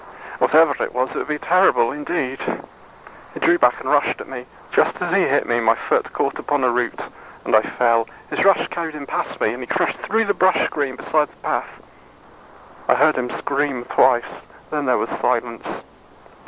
[0.39, 2.39] Whatever it was, it would be terrible, indeed.
[3.35, 4.47] He drew back and rushed at me.
[4.71, 6.99] Just as he hit me, my foot caught upon a root,
[7.45, 8.07] and I fell.
[8.31, 11.37] His rush carried him past me, and he crashed through the brush screen beside the
[11.43, 11.83] path.
[12.87, 14.25] I heard him scream twice,
[14.71, 15.67] then there was silence.